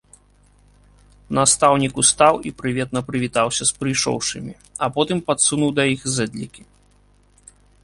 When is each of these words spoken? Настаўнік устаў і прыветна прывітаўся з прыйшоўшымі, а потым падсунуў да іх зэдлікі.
Настаўнік 1.39 1.93
устаў 2.03 2.33
і 2.51 2.53
прыветна 2.61 2.99
прывітаўся 3.11 3.63
з 3.71 3.77
прыйшоўшымі, 3.83 4.53
а 4.87 4.91
потым 4.99 5.17
падсунуў 5.31 5.69
да 5.81 5.89
іх 5.93 6.01
зэдлікі. 6.17 6.61